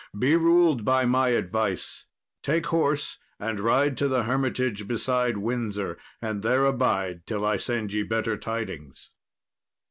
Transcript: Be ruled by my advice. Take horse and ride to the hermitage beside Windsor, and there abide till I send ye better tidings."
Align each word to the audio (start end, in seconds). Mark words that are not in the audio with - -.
Be 0.17 0.35
ruled 0.35 0.83
by 0.83 1.05
my 1.05 1.29
advice. 1.29 2.07
Take 2.41 2.65
horse 2.73 3.19
and 3.39 3.59
ride 3.59 3.97
to 3.97 4.07
the 4.07 4.23
hermitage 4.23 4.87
beside 4.87 5.37
Windsor, 5.37 5.95
and 6.19 6.41
there 6.41 6.65
abide 6.65 7.27
till 7.27 7.45
I 7.45 7.57
send 7.57 7.93
ye 7.93 8.01
better 8.01 8.35
tidings." 8.35 9.11